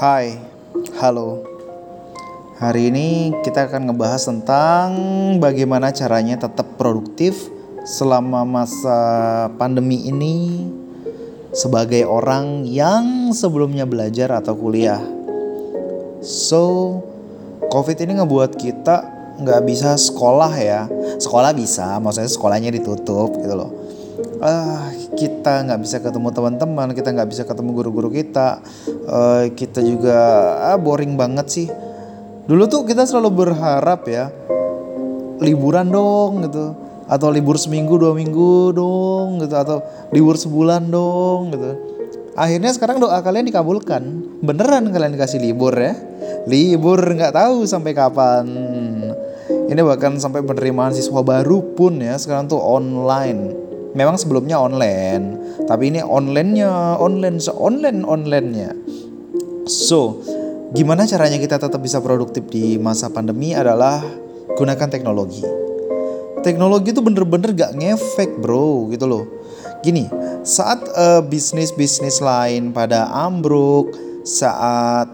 Hai, 0.00 0.32
halo. 0.96 1.44
Hari 2.56 2.88
ini 2.88 3.36
kita 3.44 3.68
akan 3.68 3.92
ngebahas 3.92 4.32
tentang 4.32 4.88
bagaimana 5.36 5.92
caranya 5.92 6.40
tetap 6.40 6.80
produktif 6.80 7.36
selama 7.84 8.48
masa 8.48 8.96
pandemi 9.60 10.08
ini 10.08 10.64
sebagai 11.52 12.08
orang 12.08 12.64
yang 12.64 13.36
sebelumnya 13.36 13.84
belajar 13.84 14.32
atau 14.40 14.56
kuliah. 14.56 15.04
So, 16.24 16.96
COVID 17.68 18.00
ini 18.00 18.24
ngebuat 18.24 18.56
kita 18.56 18.96
nggak 19.36 19.62
bisa 19.68 20.00
sekolah 20.00 20.52
ya. 20.56 20.88
Sekolah 21.20 21.52
bisa, 21.52 22.00
maksudnya 22.00 22.32
sekolahnya 22.32 22.72
ditutup 22.72 23.36
gitu 23.36 23.52
loh. 23.52 23.68
Ah, 24.40 24.88
kita 25.12 25.68
nggak 25.68 25.80
bisa 25.84 26.00
ketemu 26.00 26.32
teman-teman, 26.32 26.96
kita 26.96 27.12
nggak 27.12 27.28
bisa 27.28 27.42
ketemu 27.44 27.76
guru-guru 27.76 28.08
kita, 28.08 28.64
uh, 29.04 29.44
kita 29.52 29.84
juga 29.84 30.16
ah, 30.72 30.80
boring 30.80 31.12
banget 31.12 31.46
sih. 31.52 31.68
Dulu 32.48 32.64
tuh 32.72 32.88
kita 32.88 33.04
selalu 33.04 33.44
berharap 33.44 34.08
ya 34.08 34.32
liburan 35.44 35.92
dong 35.92 36.48
gitu, 36.48 36.72
atau 37.04 37.28
libur 37.28 37.60
seminggu 37.60 38.00
dua 38.00 38.16
minggu 38.16 38.72
dong 38.72 39.44
gitu, 39.44 39.56
atau 39.56 39.84
libur 40.08 40.40
sebulan 40.40 40.88
dong 40.88 41.52
gitu. 41.52 41.70
Akhirnya 42.32 42.72
sekarang 42.72 42.96
doa 42.96 43.20
kalian 43.20 43.44
dikabulkan, 43.44 44.02
beneran 44.40 44.88
kalian 44.88 45.12
dikasih 45.20 45.36
libur 45.36 45.76
ya, 45.76 45.92
libur 46.48 46.96
nggak 46.96 47.36
tahu 47.36 47.68
sampai 47.68 47.92
kapan. 47.92 48.48
Ini 49.70 49.84
bahkan 49.84 50.16
sampai 50.16 50.42
penerimaan 50.42 50.96
siswa 50.96 51.20
baru 51.20 51.76
pun 51.76 52.00
ya 52.00 52.16
sekarang 52.16 52.50
tuh 52.50 52.58
online 52.58 53.69
memang 53.94 54.16
sebelumnya 54.18 54.60
online 54.60 55.40
tapi 55.66 55.94
ini 55.94 56.00
onlinenya 56.02 56.98
online 56.98 57.38
se 57.38 57.54
online 57.54 58.02
onlinenya. 58.02 58.74
So 59.70 60.18
gimana 60.74 61.06
caranya 61.06 61.38
kita 61.38 61.62
tetap 61.62 61.78
bisa 61.78 62.02
produktif 62.02 62.46
di 62.50 62.78
masa 62.78 63.10
pandemi 63.10 63.54
adalah 63.54 64.02
gunakan 64.58 64.88
teknologi. 64.90 65.42
Teknologi 66.40 66.90
itu 66.90 67.04
bener-bener 67.04 67.52
gak 67.52 67.76
ngefek 67.76 68.40
bro 68.40 68.88
gitu 68.90 69.06
loh. 69.06 69.24
Gini 69.84 70.08
saat 70.42 70.80
uh, 70.96 71.20
bisnis 71.20 71.70
bisnis 71.70 72.18
lain 72.18 72.72
pada 72.72 73.12
ambruk 73.12 73.92
saat 74.24 75.08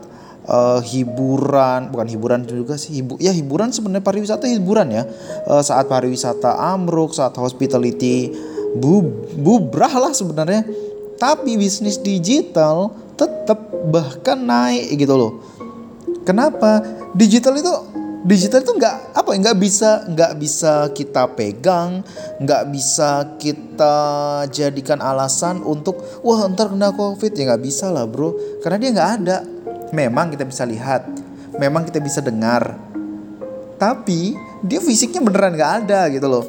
uh, 0.46 0.78
hiburan 0.83 1.90
bukan 1.90 2.06
hiburan 2.06 2.40
juga 2.46 2.78
sih 2.78 3.02
hibu 3.02 3.18
ya 3.18 3.34
hiburan 3.34 3.74
sebenarnya 3.74 4.06
pariwisata 4.06 4.46
hiburan 4.46 4.88
ya. 4.88 5.02
Uh, 5.44 5.62
saat 5.62 5.90
pariwisata 5.90 6.56
ambruk 6.56 7.12
saat 7.12 7.34
hospitality 7.36 8.30
bu 8.77 9.02
bubrah 9.36 9.92
lah 9.96 10.12
sebenarnya. 10.12 10.64
Tapi 11.16 11.56
bisnis 11.56 11.96
digital 11.96 12.92
tetap 13.16 13.72
bahkan 13.88 14.36
naik 14.36 15.00
gitu 15.00 15.16
loh. 15.16 15.33
Kenapa? 16.28 16.84
Digital 17.16 17.56
itu 17.56 17.72
digital 18.27 18.60
itu 18.60 18.74
nggak 18.77 19.14
apa 19.14 19.30
nggak 19.38 19.56
bisa 19.56 20.02
nggak 20.10 20.33
bisa 20.42 20.91
kita 20.91 21.30
pegang 21.38 22.02
nggak 22.42 22.74
bisa 22.74 23.38
kita 23.38 23.96
jadikan 24.50 24.98
alasan 24.98 25.62
untuk 25.62 25.96
wah 26.20 26.44
ntar 26.52 26.68
kena 26.68 26.92
covid. 26.92 27.33
Ya 27.33 27.55
nggak 27.55 27.64
bisa 27.64 27.88
lah 27.88 28.05
bro. 28.05 28.36
Karena 28.61 28.77
dia 28.77 28.90
nggak 28.92 29.11
ada. 29.22 29.36
Memang 29.96 30.34
kita 30.34 30.44
bisa 30.44 30.68
lihat 30.68 31.06
memang 31.58 31.88
kita 31.88 31.98
bisa 32.00 32.20
dengar. 32.20 32.77
Tapi 33.77 34.36
dia 34.64 34.80
fisiknya 34.80 35.20
beneran 35.20 35.56
nggak 35.56 35.72
ada 35.84 36.08
gitu 36.12 36.28
loh. 36.28 36.44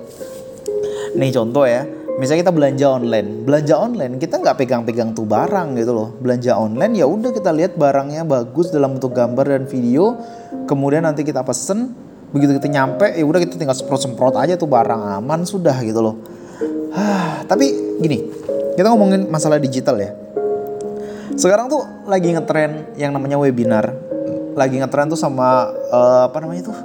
Nih 1.16 1.32
contoh 1.34 1.64
ya 1.68 1.97
misalnya 2.18 2.50
kita 2.50 2.54
belanja 2.54 2.86
online. 2.90 3.30
Belanja 3.46 3.76
online 3.78 4.14
kita 4.18 4.42
nggak 4.42 4.58
pegang-pegang 4.58 5.14
tuh 5.14 5.24
barang 5.30 5.78
gitu 5.78 5.94
loh. 5.94 6.10
Belanja 6.18 6.58
online 6.58 6.94
ya 6.98 7.06
udah 7.06 7.32
kita 7.32 7.54
lihat 7.54 7.78
barangnya 7.78 8.26
bagus 8.26 8.74
dalam 8.74 8.98
bentuk 8.98 9.14
gambar 9.14 9.46
dan 9.46 9.64
video. 9.70 10.18
Kemudian 10.66 11.06
nanti 11.06 11.22
kita 11.22 11.46
pesen. 11.46 11.94
Begitu 12.28 12.60
kita 12.60 12.68
nyampe 12.68 13.08
ya 13.16 13.24
udah 13.24 13.40
kita 13.40 13.56
tinggal 13.56 13.78
semprot-semprot 13.78 14.36
aja 14.36 14.60
tuh 14.60 14.68
barang 14.68 15.22
aman 15.22 15.48
sudah 15.48 15.80
gitu 15.86 16.04
loh. 16.04 16.16
Tapi 17.48 17.98
gini 18.04 18.20
kita 18.76 18.92
ngomongin 18.92 19.32
masalah 19.32 19.62
digital 19.62 19.96
ya. 20.02 20.12
Sekarang 21.38 21.70
tuh 21.70 21.86
lagi 22.10 22.34
ngetren 22.34 22.98
yang 23.00 23.14
namanya 23.16 23.40
webinar. 23.40 23.94
Lagi 24.58 24.82
ngetren 24.82 25.08
tuh 25.08 25.20
sama 25.20 25.70
uh, 25.70 26.28
apa 26.28 26.38
namanya 26.42 26.74
tuh 26.74 26.78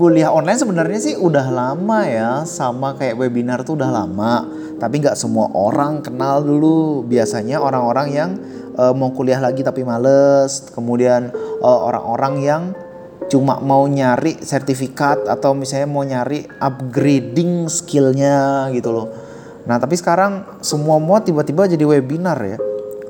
kuliah 0.00 0.32
online 0.32 0.56
sebenarnya 0.56 0.96
sih 0.96 1.14
udah 1.20 1.52
lama 1.52 2.08
ya 2.08 2.48
sama 2.48 2.96
kayak 2.96 3.20
webinar 3.20 3.60
tuh 3.68 3.76
udah 3.76 3.92
lama. 3.92 4.48
Tapi 4.80 5.04
nggak 5.04 5.12
semua 5.12 5.52
orang 5.52 6.00
kenal 6.00 6.40
dulu. 6.40 7.04
Biasanya 7.04 7.60
orang-orang 7.60 8.08
yang 8.08 8.30
uh, 8.80 8.96
mau 8.96 9.12
kuliah 9.12 9.36
lagi 9.36 9.60
tapi 9.60 9.84
males. 9.84 10.72
Kemudian 10.72 11.28
eh, 11.36 11.80
orang-orang 11.84 12.34
yang 12.40 12.62
cuma 13.28 13.60
mau 13.60 13.84
nyari 13.84 14.40
sertifikat 14.40 15.28
atau 15.28 15.52
misalnya 15.52 15.86
mau 15.86 16.00
nyari 16.00 16.48
upgrading 16.48 17.68
skillnya 17.68 18.72
gitu 18.72 18.96
loh. 18.96 19.06
Nah 19.68 19.76
tapi 19.76 20.00
sekarang 20.00 20.64
semua 20.64 20.96
mau 20.96 21.20
tiba-tiba 21.20 21.68
jadi 21.68 21.84
webinar 21.84 22.40
ya. 22.40 22.56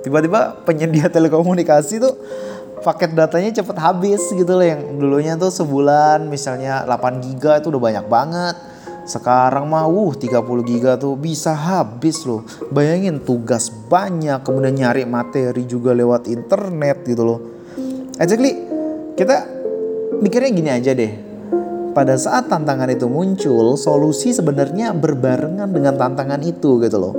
Tiba-tiba 0.03 0.67
penyedia 0.67 1.07
telekomunikasi 1.15 2.03
tuh 2.03 2.19
paket 2.81 3.13
datanya 3.13 3.53
cepet 3.61 3.77
habis 3.77 4.21
gitu 4.33 4.53
loh 4.57 4.65
yang 4.65 4.81
dulunya 4.97 5.37
tuh 5.37 5.53
sebulan 5.53 6.27
misalnya 6.27 6.83
8 6.89 7.25
giga 7.25 7.61
itu 7.61 7.69
udah 7.69 7.83
banyak 7.83 8.07
banget. 8.09 8.57
Sekarang 9.05 9.69
mah 9.69 9.89
wuh 9.89 10.17
30 10.17 10.43
giga 10.65 10.97
tuh 10.97 11.17
bisa 11.17 11.53
habis 11.53 12.25
loh. 12.25 12.45
Bayangin 12.73 13.21
tugas 13.21 13.69
banyak 13.69 14.41
kemudian 14.41 14.77
nyari 14.77 15.05
materi 15.05 15.69
juga 15.69 15.93
lewat 15.93 16.29
internet 16.29 17.05
gitu 17.05 17.23
loh. 17.23 17.39
Exactly 18.17 18.53
kita 19.17 19.37
mikirnya 20.21 20.51
gini 20.53 20.71
aja 20.73 20.93
deh. 20.97 21.13
Pada 21.91 22.15
saat 22.15 22.47
tantangan 22.47 22.87
itu 22.87 23.11
muncul 23.11 23.75
solusi 23.75 24.31
sebenarnya 24.31 24.95
berbarengan 24.95 25.75
dengan 25.75 25.99
tantangan 25.99 26.39
itu 26.47 26.79
gitu 26.79 26.97
loh 27.03 27.15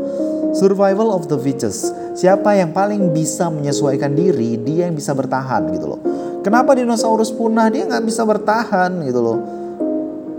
Survival 0.52 1.16
of 1.16 1.32
the 1.32 1.40
fittest. 1.40 1.96
Siapa 2.12 2.52
yang 2.60 2.76
paling 2.76 3.16
bisa 3.16 3.48
menyesuaikan 3.48 4.12
diri, 4.12 4.60
dia 4.60 4.92
yang 4.92 5.00
bisa 5.00 5.16
bertahan 5.16 5.72
gitu 5.72 5.96
loh. 5.96 6.02
Kenapa 6.44 6.76
dinosaurus 6.76 7.32
punah? 7.32 7.72
Dia 7.72 7.88
nggak 7.88 8.04
bisa 8.04 8.28
bertahan 8.28 9.00
gitu 9.08 9.20
loh. 9.24 9.40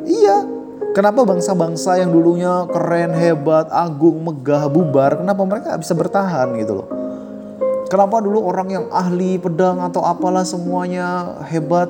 Iya. 0.04 0.44
Kenapa 0.92 1.24
bangsa-bangsa 1.24 1.96
yang 1.96 2.12
dulunya 2.12 2.68
keren, 2.68 3.16
hebat, 3.16 3.72
agung, 3.72 4.20
megah, 4.20 4.68
bubar, 4.68 5.16
kenapa 5.24 5.40
mereka 5.48 5.72
gak 5.72 5.80
bisa 5.80 5.96
bertahan 5.96 6.52
gitu 6.60 6.84
loh. 6.84 6.88
Kenapa 7.88 8.20
dulu 8.20 8.44
orang 8.44 8.68
yang 8.68 8.84
ahli 8.92 9.40
pedang 9.40 9.80
atau 9.80 10.04
apalah 10.04 10.44
semuanya 10.44 11.40
hebat, 11.48 11.88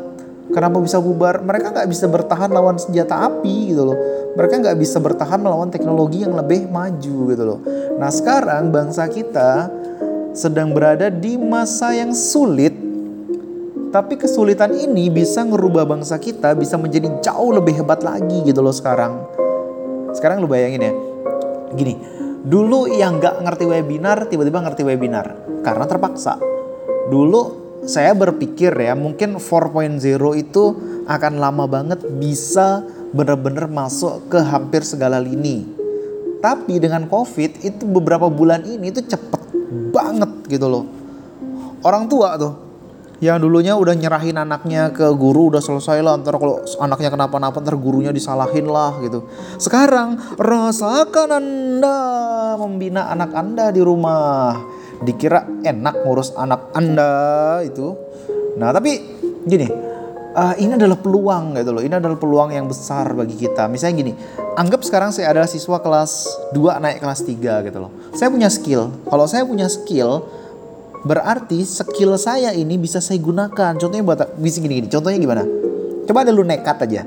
kenapa 0.54 0.78
bisa 0.78 1.02
bubar? 1.02 1.42
Mereka 1.42 1.74
nggak 1.74 1.90
bisa 1.90 2.06
bertahan 2.06 2.54
lawan 2.54 2.78
senjata 2.78 3.26
api 3.26 3.74
gitu 3.74 3.90
loh 3.90 3.98
mereka 4.32 4.54
nggak 4.60 4.78
bisa 4.80 4.96
bertahan 4.96 5.40
melawan 5.40 5.68
teknologi 5.68 6.24
yang 6.24 6.32
lebih 6.32 6.68
maju 6.68 7.16
gitu 7.28 7.42
loh. 7.44 7.60
Nah 8.00 8.08
sekarang 8.08 8.72
bangsa 8.72 9.08
kita 9.08 9.68
sedang 10.32 10.72
berada 10.72 11.12
di 11.12 11.36
masa 11.36 11.92
yang 11.92 12.16
sulit, 12.16 12.72
tapi 13.92 14.16
kesulitan 14.16 14.72
ini 14.72 15.12
bisa 15.12 15.44
ngerubah 15.44 15.84
bangsa 15.84 16.16
kita 16.16 16.56
bisa 16.56 16.80
menjadi 16.80 17.12
jauh 17.20 17.52
lebih 17.52 17.84
hebat 17.84 18.00
lagi 18.00 18.40
gitu 18.48 18.64
loh 18.64 18.72
sekarang. 18.72 19.20
Sekarang 20.16 20.40
lu 20.40 20.48
bayangin 20.48 20.80
ya, 20.80 20.92
gini, 21.76 22.00
dulu 22.40 22.88
yang 22.88 23.20
nggak 23.20 23.44
ngerti 23.44 23.64
webinar 23.68 24.28
tiba-tiba 24.32 24.64
ngerti 24.64 24.82
webinar 24.88 25.26
karena 25.60 25.84
terpaksa. 25.84 26.40
Dulu 27.12 27.60
saya 27.84 28.16
berpikir 28.16 28.72
ya 28.72 28.96
mungkin 28.96 29.36
4.0 29.36 30.00
itu 30.38 30.64
akan 31.04 31.32
lama 31.36 31.64
banget 31.66 32.00
bisa 32.16 32.86
benar-benar 33.12 33.68
masuk 33.68 34.32
ke 34.32 34.40
hampir 34.40 34.82
segala 34.82 35.20
lini. 35.20 35.68
Tapi 36.42 36.82
dengan 36.82 37.06
COVID 37.06 37.62
itu 37.62 37.84
beberapa 37.86 38.26
bulan 38.26 38.66
ini 38.66 38.90
itu 38.90 39.04
cepet 39.04 39.42
banget 39.94 40.30
gitu 40.50 40.66
loh. 40.66 40.84
Orang 41.86 42.10
tua 42.10 42.34
tuh 42.34 42.72
yang 43.22 43.38
dulunya 43.38 43.78
udah 43.78 43.94
nyerahin 43.94 44.34
anaknya 44.34 44.90
ke 44.90 45.06
guru 45.14 45.54
udah 45.54 45.62
selesai 45.62 46.02
lah 46.02 46.18
ntar 46.18 46.42
kalau 46.42 46.58
anaknya 46.82 47.14
kenapa-napa 47.14 47.62
ntar 47.62 47.78
gurunya 47.78 48.10
disalahin 48.10 48.66
lah 48.66 48.98
gitu 48.98 49.30
sekarang 49.62 50.18
rasakan 50.42 51.30
anda 51.30 51.98
membina 52.58 53.14
anak 53.14 53.30
anda 53.30 53.70
di 53.70 53.78
rumah 53.78 54.58
dikira 55.06 55.46
enak 55.62 56.02
ngurus 56.02 56.34
anak 56.34 56.74
anda 56.74 57.62
itu 57.62 57.94
nah 58.58 58.74
tapi 58.74 58.98
gini 59.46 59.91
uh, 60.32 60.54
ini 60.58 60.76
adalah 60.76 60.98
peluang 60.98 61.56
gitu 61.56 61.70
loh. 61.72 61.82
Ini 61.84 61.94
adalah 62.00 62.18
peluang 62.18 62.50
yang 62.52 62.66
besar 62.66 63.12
bagi 63.12 63.36
kita. 63.36 63.68
Misalnya 63.68 63.94
gini, 64.02 64.12
anggap 64.56 64.82
sekarang 64.82 65.12
saya 65.12 65.30
adalah 65.32 65.48
siswa 65.48 65.78
kelas 65.78 66.26
2 66.56 66.82
naik 66.82 66.98
kelas 67.00 67.20
3 67.24 67.66
gitu 67.68 67.78
loh. 67.78 67.90
Saya 68.16 68.28
punya 68.32 68.48
skill. 68.48 68.92
Kalau 69.06 69.26
saya 69.28 69.42
punya 69.44 69.68
skill, 69.68 70.26
berarti 71.04 71.62
skill 71.64 72.16
saya 72.16 72.50
ini 72.56 72.76
bisa 72.80 72.98
saya 72.98 73.20
gunakan. 73.20 73.76
Contohnya 73.76 74.04
buat 74.04 74.36
bisa 74.40 74.58
gini-gini. 74.60 74.88
Contohnya 74.88 75.18
gimana? 75.20 75.44
Coba 76.08 76.26
ada 76.26 76.32
lu 76.34 76.42
nekat 76.42 76.82
aja. 76.82 77.06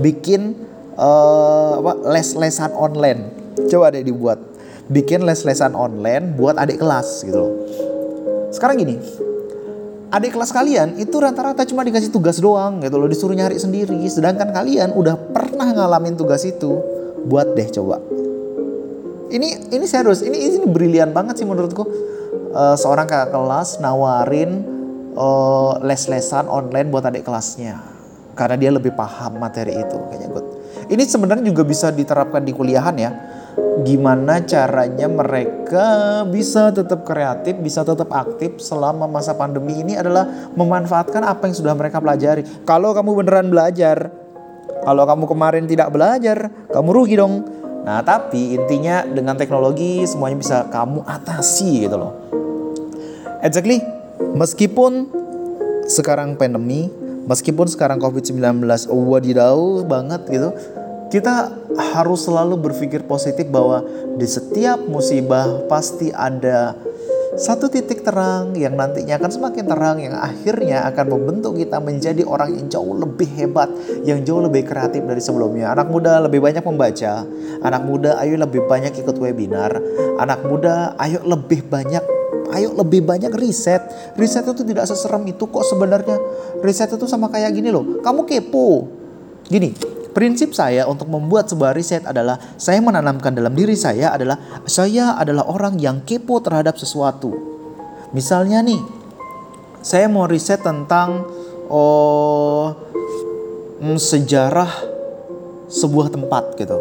Bikin 0.00 0.56
uh, 0.96 1.72
apa 1.84 1.92
les-lesan 2.10 2.72
online. 2.74 3.20
Coba 3.70 3.92
ada 3.94 4.00
dibuat. 4.00 4.40
Bikin 4.90 5.24
les-lesan 5.24 5.72
online 5.72 6.36
buat 6.36 6.60
adik 6.60 6.80
kelas 6.80 7.24
gitu 7.24 7.38
loh. 7.38 7.52
Sekarang 8.52 8.78
gini, 8.78 9.00
adik 10.14 10.38
kelas 10.38 10.54
kalian 10.54 10.94
itu 11.02 11.18
rata-rata 11.18 11.66
cuma 11.66 11.82
dikasih 11.82 12.14
tugas 12.14 12.38
doang 12.38 12.78
gitu 12.78 12.94
loh 12.94 13.10
disuruh 13.10 13.34
nyari 13.34 13.58
sendiri. 13.58 13.98
Sedangkan 14.06 14.54
kalian 14.54 14.94
udah 14.94 15.18
pernah 15.34 15.74
ngalamin 15.74 16.14
tugas 16.14 16.46
itu 16.46 16.78
buat 17.26 17.58
deh 17.58 17.66
coba. 17.74 17.98
Ini 19.34 19.74
ini 19.74 19.86
serius 19.90 20.22
ini 20.22 20.38
ini 20.38 20.66
brilian 20.70 21.10
banget 21.10 21.42
sih 21.42 21.46
menurutku. 21.46 21.82
Uh, 22.54 22.78
seorang 22.78 23.10
kakak 23.10 23.34
kelas 23.34 23.82
nawarin 23.82 24.62
uh, 25.18 25.82
les-lesan 25.82 26.46
online 26.46 26.94
buat 26.94 27.02
adik 27.02 27.26
kelasnya. 27.26 27.82
Karena 28.38 28.54
dia 28.54 28.70
lebih 28.70 28.94
paham 28.94 29.42
materi 29.42 29.74
itu 29.74 29.98
kayaknya 30.10 30.30
good 30.30 30.46
ini 30.88 31.02
sebenarnya 31.06 31.44
juga 31.48 31.62
bisa 31.64 31.88
diterapkan 31.88 32.42
di 32.44 32.52
kuliahan 32.52 32.96
ya 32.98 33.10
gimana 33.82 34.42
caranya 34.42 35.06
mereka 35.10 36.22
bisa 36.26 36.70
tetap 36.70 37.02
kreatif, 37.02 37.58
bisa 37.58 37.82
tetap 37.82 38.10
aktif 38.10 38.58
selama 38.62 39.10
masa 39.10 39.34
pandemi 39.34 39.82
ini 39.82 39.98
adalah 39.98 40.50
memanfaatkan 40.54 41.22
apa 41.22 41.50
yang 41.50 41.56
sudah 41.56 41.74
mereka 41.74 41.98
pelajari. 41.98 42.42
Kalau 42.62 42.94
kamu 42.94 43.24
beneran 43.24 43.50
belajar, 43.50 44.10
kalau 44.82 45.04
kamu 45.06 45.24
kemarin 45.26 45.64
tidak 45.66 45.88
belajar, 45.90 46.50
kamu 46.70 46.88
rugi 46.90 47.14
dong. 47.18 47.44
Nah, 47.84 48.00
tapi 48.00 48.56
intinya 48.56 49.04
dengan 49.04 49.36
teknologi 49.36 50.08
semuanya 50.08 50.38
bisa 50.40 50.58
kamu 50.72 51.04
atasi 51.04 51.84
gitu 51.84 51.96
loh. 52.00 52.12
Exactly. 53.44 53.84
Meskipun 54.34 55.08
sekarang 55.84 56.40
pandemi, 56.40 56.88
meskipun 57.28 57.68
sekarang 57.68 58.00
COVID-19 58.00 58.64
wadidaw 58.88 59.84
banget 59.84 60.22
gitu, 60.32 60.48
kita 61.14 61.46
harus 61.94 62.26
selalu 62.26 62.58
berpikir 62.58 63.06
positif 63.06 63.46
bahwa 63.46 63.86
di 64.18 64.26
setiap 64.26 64.82
musibah 64.82 65.62
pasti 65.70 66.10
ada 66.10 66.74
satu 67.38 67.70
titik 67.70 68.02
terang 68.02 68.58
yang 68.58 68.74
nantinya 68.74 69.22
akan 69.22 69.30
semakin 69.30 69.62
terang 69.62 70.02
yang 70.02 70.18
akhirnya 70.18 70.82
akan 70.90 71.14
membentuk 71.14 71.54
kita 71.54 71.78
menjadi 71.78 72.26
orang 72.26 72.58
yang 72.58 72.66
jauh 72.66 72.98
lebih 72.98 73.30
hebat, 73.38 73.70
yang 74.02 74.26
jauh 74.26 74.42
lebih 74.42 74.66
kreatif 74.66 75.06
dari 75.06 75.22
sebelumnya. 75.22 75.70
Anak 75.70 75.86
muda 75.86 76.18
lebih 76.18 76.42
banyak 76.42 76.66
membaca, 76.66 77.22
anak 77.62 77.82
muda 77.86 78.18
ayo 78.18 78.34
lebih 78.34 78.66
banyak 78.66 78.94
ikut 78.98 79.14
webinar, 79.14 79.70
anak 80.18 80.42
muda 80.42 80.98
ayo 80.98 81.22
lebih 81.22 81.62
banyak 81.62 82.02
ayo 82.54 82.74
lebih 82.74 83.06
banyak 83.06 83.30
riset. 83.38 83.82
Riset 84.18 84.46
itu 84.50 84.66
tidak 84.66 84.90
seserem 84.90 85.22
itu 85.30 85.46
kok 85.46 85.62
sebenarnya. 85.62 86.18
Riset 86.58 86.90
itu 86.90 87.06
sama 87.06 87.30
kayak 87.30 87.54
gini 87.54 87.70
loh. 87.70 88.02
Kamu 88.02 88.26
kepo. 88.26 88.90
Gini, 89.44 89.74
Prinsip 90.14 90.54
saya 90.54 90.86
untuk 90.86 91.10
membuat 91.10 91.50
sebuah 91.50 91.74
riset 91.74 92.06
adalah 92.06 92.38
saya 92.54 92.78
menanamkan 92.78 93.34
dalam 93.34 93.50
diri 93.50 93.74
saya 93.74 94.14
adalah 94.14 94.38
saya 94.62 95.18
adalah 95.18 95.42
orang 95.50 95.74
yang 95.82 96.06
kepo 96.06 96.38
terhadap 96.38 96.78
sesuatu. 96.78 97.34
Misalnya 98.14 98.62
nih, 98.62 98.78
saya 99.82 100.06
mau 100.06 100.30
riset 100.30 100.62
tentang 100.62 101.26
oh 101.66 102.78
mm, 103.82 103.98
sejarah 103.98 104.70
sebuah 105.66 106.14
tempat 106.14 106.62
gitu. 106.62 106.78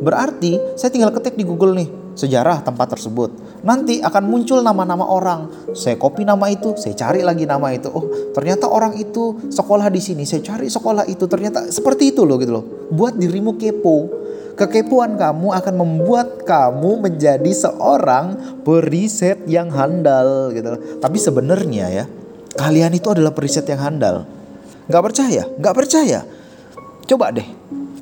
Berarti 0.00 0.56
saya 0.80 0.88
tinggal 0.88 1.12
ketik 1.12 1.36
di 1.36 1.44
Google 1.44 1.76
nih 1.76 1.88
sejarah 2.16 2.64
tempat 2.64 2.96
tersebut. 2.96 3.36
Nanti 3.64 4.02
akan 4.02 4.24
muncul 4.28 4.60
nama-nama 4.60 5.06
orang. 5.06 5.72
Saya 5.72 5.96
copy 5.96 6.26
nama 6.26 6.48
itu, 6.52 6.76
saya 6.76 6.92
cari 6.92 7.24
lagi 7.24 7.48
nama 7.48 7.72
itu. 7.72 7.88
Oh, 7.88 8.32
ternyata 8.32 8.68
orang 8.68 8.96
itu 8.98 9.36
sekolah 9.48 9.88
di 9.88 10.00
sini. 10.02 10.28
Saya 10.28 10.42
cari 10.44 10.68
sekolah 10.68 11.08
itu. 11.08 11.24
Ternyata 11.24 11.70
seperti 11.72 12.12
itu 12.12 12.26
loh 12.26 12.36
gitu 12.36 12.52
loh. 12.60 12.64
Buat 12.92 13.16
dirimu 13.16 13.56
kepo. 13.56 14.26
Kekepuan 14.56 15.20
kamu 15.20 15.52
akan 15.52 15.74
membuat 15.76 16.48
kamu 16.48 17.04
menjadi 17.04 17.52
seorang 17.52 18.60
periset 18.64 19.44
yang 19.44 19.68
handal 19.68 20.48
gitu 20.56 20.76
loh. 20.76 20.80
Tapi 20.96 21.20
sebenarnya 21.20 21.86
ya, 21.92 22.04
kalian 22.56 22.96
itu 22.96 23.12
adalah 23.12 23.36
periset 23.36 23.68
yang 23.68 23.84
handal. 23.84 24.24
Gak 24.88 25.04
percaya? 25.04 25.44
Gak 25.60 25.76
percaya? 25.76 26.24
Coba 27.06 27.30
deh 27.30 27.46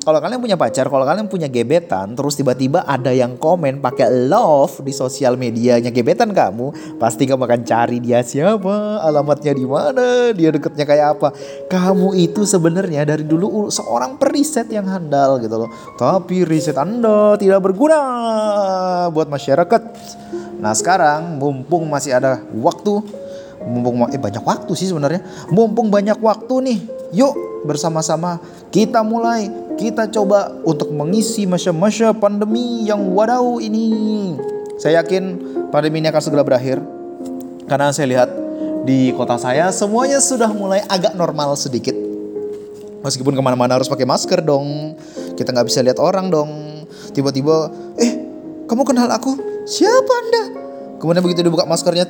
kalau 0.05 0.21
kalian 0.21 0.37
punya 0.37 0.53
pacar, 0.53 0.85
kalau 0.85 1.01
kalian 1.01 1.25
punya 1.25 1.49
gebetan, 1.49 2.13
terus 2.13 2.37
tiba-tiba 2.37 2.85
ada 2.85 3.09
yang 3.09 3.41
komen 3.41 3.81
pakai 3.81 4.29
love 4.29 4.85
di 4.85 4.93
sosial 4.93 5.33
medianya 5.33 5.89
gebetan 5.89 6.29
kamu, 6.29 6.69
pasti 7.01 7.25
kamu 7.25 7.41
akan 7.41 7.61
cari 7.65 7.97
dia 7.97 8.21
siapa, 8.21 9.01
alamatnya 9.01 9.57
di 9.57 9.65
mana, 9.65 10.29
dia 10.29 10.53
deketnya 10.53 10.85
kayak 10.85 11.07
apa. 11.17 11.33
Kamu 11.65 12.13
itu 12.13 12.45
sebenarnya 12.45 13.01
dari 13.01 13.25
dulu 13.25 13.73
seorang 13.73 14.21
periset 14.21 14.69
yang 14.69 14.85
handal 14.85 15.41
gitu 15.41 15.65
loh. 15.65 15.69
Tapi 15.97 16.45
riset 16.45 16.77
Anda 16.77 17.33
tidak 17.41 17.65
berguna 17.65 17.97
buat 19.09 19.25
masyarakat. 19.25 19.81
Nah 20.61 20.73
sekarang 20.77 21.41
mumpung 21.41 21.89
masih 21.89 22.13
ada 22.13 22.45
waktu, 22.53 23.24
mumpung 23.65 24.05
eh 24.13 24.21
banyak 24.21 24.45
waktu 24.45 24.71
sih 24.77 24.87
sebenarnya, 24.89 25.21
mumpung 25.49 25.89
banyak 25.89 26.17
waktu 26.21 26.55
nih, 26.61 26.79
yuk 27.13 27.33
bersama-sama 27.65 28.37
kita 28.69 29.01
mulai 29.01 29.49
kita 29.75 30.07
coba 30.07 30.53
untuk 30.63 30.93
mengisi 30.93 31.43
masa-masa 31.49 32.13
pandemi 32.15 32.85
yang 32.87 33.11
wadau 33.11 33.59
ini. 33.59 34.37
Saya 34.79 35.03
yakin 35.03 35.23
pandemi 35.73 35.99
ini 35.99 36.07
akan 36.07 36.21
segera 36.23 36.45
berakhir 36.45 36.79
karena 37.65 37.91
saya 37.91 38.07
lihat 38.07 38.29
di 38.85 39.09
kota 39.17 39.35
saya 39.41 39.73
semuanya 39.73 40.21
sudah 40.21 40.47
mulai 40.53 40.85
agak 40.85 41.17
normal 41.17 41.57
sedikit. 41.57 41.97
Meskipun 43.01 43.37
ke 43.37 43.41
mana-mana 43.41 43.77
harus 43.77 43.89
pakai 43.89 44.05
masker 44.05 44.41
dong, 44.41 44.97
kita 45.37 45.53
nggak 45.53 45.67
bisa 45.69 45.85
lihat 45.85 46.01
orang 46.01 46.33
dong. 46.33 46.49
Tiba-tiba, 47.13 47.69
eh 48.01 48.17
kamu 48.65 48.81
kenal 48.81 49.09
aku? 49.13 49.37
Siapa 49.69 50.13
anda? 50.25 50.43
Kemudian 50.97 51.21
begitu 51.21 51.45
dibuka 51.45 51.69
maskernya, 51.69 52.09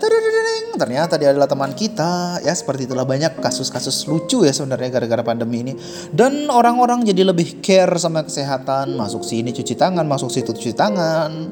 ternyata 0.75 1.18
dia 1.19 1.31
adalah 1.31 1.50
teman 1.50 1.72
kita. 1.74 2.39
Ya 2.44 2.54
seperti 2.54 2.88
itulah 2.88 3.04
banyak 3.04 3.39
kasus-kasus 3.39 4.06
lucu 4.07 4.44
ya 4.45 4.54
sebenarnya 4.54 4.94
gara-gara 4.94 5.24
pandemi 5.25 5.66
ini. 5.66 5.74
Dan 6.12 6.48
orang-orang 6.48 7.04
jadi 7.07 7.27
lebih 7.27 7.60
care 7.63 7.95
sama 7.98 8.24
kesehatan. 8.24 8.95
Masuk 8.95 9.24
sini 9.24 9.51
cuci 9.51 9.75
tangan, 9.75 10.06
masuk 10.06 10.30
situ 10.30 10.51
cuci 10.54 10.75
tangan. 10.75 11.51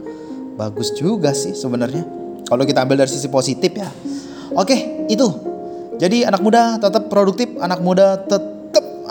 Bagus 0.60 0.94
juga 0.94 1.34
sih 1.34 1.58
sebenarnya. 1.58 2.06
Kalau 2.46 2.64
kita 2.68 2.86
ambil 2.86 3.04
dari 3.04 3.12
sisi 3.12 3.31
positif 3.31 3.74
ya. 3.74 3.90
Oke, 4.54 5.08
itu. 5.10 5.28
Jadi 5.98 6.28
anak 6.28 6.42
muda 6.44 6.78
tetap 6.78 7.10
produktif, 7.10 7.50
anak 7.58 7.80
muda 7.81 8.22
tetap 8.22 8.54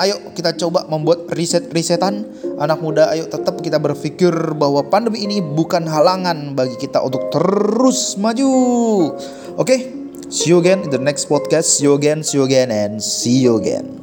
ayo 0.01 0.33
kita 0.33 0.57
coba 0.57 0.89
membuat 0.89 1.29
riset-risetan 1.33 2.25
anak 2.57 2.81
muda 2.81 3.13
ayo 3.13 3.29
tetap 3.29 3.61
kita 3.61 3.77
berpikir 3.77 4.33
bahwa 4.57 4.89
pandemi 4.89 5.25
ini 5.29 5.45
bukan 5.45 5.85
halangan 5.85 6.57
bagi 6.57 6.81
kita 6.81 7.05
untuk 7.05 7.29
terus 7.29 8.17
maju 8.17 8.49
oke 9.61 9.69
okay? 9.69 10.02
See 10.33 10.51
you 10.51 10.59
again 10.59 10.81
in 10.83 10.91
the 10.91 10.99
next 10.99 11.29
podcast. 11.29 11.65
See 11.79 11.85
you 11.85 11.95
again 11.95 12.23
see 12.23 12.39
you 12.39 12.45
again 12.45 12.71
and 12.71 13.03
see 13.03 13.39
you 13.39 13.57
again 13.57 14.02